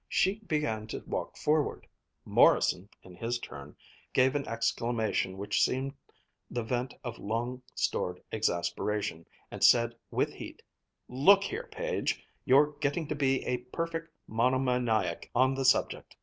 [0.09, 1.85] She began to walk forward.
[2.25, 3.75] Morrison in his turn
[4.13, 5.93] gave an exclamation which seemed
[6.49, 10.63] the vent of long stored exasperation, and said with heat:
[11.07, 16.15] "Look here, Page, you're getting to be a perfect monomaniac on the subject!